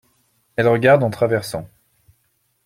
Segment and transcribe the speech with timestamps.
[0.55, 1.69] Elle regarde en traversant.